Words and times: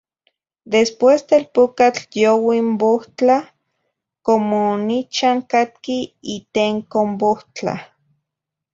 Después 0.75 1.17
telpucatl 1.29 2.01
youi 2.21 2.57
n 2.67 2.69
bohtlah, 2.81 3.45
como 4.27 4.59
nichah 4.87 5.39
catqui 5.51 5.97
itenco 6.35 6.99
n 7.09 7.09
bohtlah. 7.21 7.81